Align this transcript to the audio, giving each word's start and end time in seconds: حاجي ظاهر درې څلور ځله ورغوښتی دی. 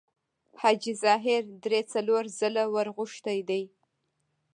حاجي 0.61 0.93
ظاهر 1.03 1.43
درې 1.63 1.81
څلور 1.93 2.23
ځله 2.39 2.63
ورغوښتی 2.75 3.39
دی. 3.49 3.63